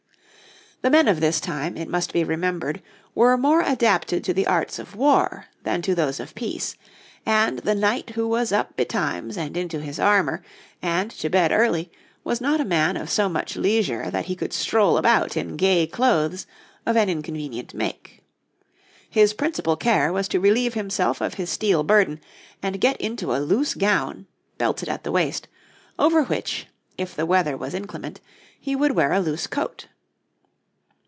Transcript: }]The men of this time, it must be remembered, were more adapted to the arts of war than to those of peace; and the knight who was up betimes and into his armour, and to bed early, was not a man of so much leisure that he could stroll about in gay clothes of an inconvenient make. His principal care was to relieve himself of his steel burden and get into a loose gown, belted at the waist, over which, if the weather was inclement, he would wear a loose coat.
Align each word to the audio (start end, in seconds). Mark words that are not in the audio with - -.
}]The 0.81 0.89
men 0.89 1.07
of 1.07 1.19
this 1.19 1.39
time, 1.39 1.77
it 1.77 1.87
must 1.87 2.11
be 2.11 2.23
remembered, 2.23 2.81
were 3.13 3.37
more 3.37 3.61
adapted 3.61 4.23
to 4.23 4.33
the 4.33 4.47
arts 4.47 4.79
of 4.79 4.95
war 4.95 5.45
than 5.61 5.83
to 5.83 5.93
those 5.93 6.19
of 6.19 6.33
peace; 6.33 6.75
and 7.23 7.59
the 7.59 7.75
knight 7.75 8.09
who 8.15 8.27
was 8.27 8.51
up 8.51 8.75
betimes 8.75 9.37
and 9.37 9.55
into 9.55 9.79
his 9.79 9.99
armour, 9.99 10.41
and 10.81 11.11
to 11.11 11.29
bed 11.29 11.51
early, 11.51 11.91
was 12.23 12.41
not 12.41 12.59
a 12.59 12.65
man 12.65 12.97
of 12.97 13.11
so 13.11 13.29
much 13.29 13.55
leisure 13.55 14.09
that 14.09 14.25
he 14.25 14.35
could 14.35 14.53
stroll 14.53 14.97
about 14.97 15.37
in 15.37 15.55
gay 15.55 15.85
clothes 15.85 16.47
of 16.83 16.97
an 16.97 17.09
inconvenient 17.11 17.75
make. 17.75 18.23
His 19.07 19.35
principal 19.35 19.75
care 19.75 20.11
was 20.11 20.27
to 20.29 20.39
relieve 20.39 20.73
himself 20.73 21.21
of 21.21 21.35
his 21.35 21.51
steel 21.51 21.83
burden 21.83 22.19
and 22.63 22.81
get 22.81 22.99
into 22.99 23.35
a 23.35 23.39
loose 23.43 23.75
gown, 23.75 24.25
belted 24.57 24.89
at 24.89 25.03
the 25.03 25.11
waist, 25.11 25.47
over 25.99 26.23
which, 26.23 26.65
if 26.97 27.15
the 27.15 27.27
weather 27.27 27.55
was 27.55 27.75
inclement, 27.75 28.19
he 28.59 28.75
would 28.75 28.93
wear 28.93 29.11
a 29.13 29.19
loose 29.21 29.45
coat. 29.45 29.85